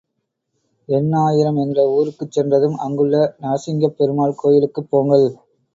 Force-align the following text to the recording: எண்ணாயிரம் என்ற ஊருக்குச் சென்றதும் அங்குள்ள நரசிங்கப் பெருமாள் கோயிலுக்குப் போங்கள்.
எண்ணாயிரம் 0.89 1.59
என்ற 1.63 1.85
ஊருக்குச் 1.91 2.31
சென்றதும் 2.31 2.75
அங்குள்ள 2.79 3.15
நரசிங்கப் 3.41 3.97
பெருமாள் 3.97 4.39
கோயிலுக்குப் 4.39 4.91
போங்கள். 4.91 5.29